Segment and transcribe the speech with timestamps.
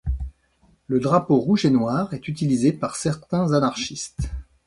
[0.87, 4.29] Le drapeau rouge et noir est utilisé par certains anarchistes.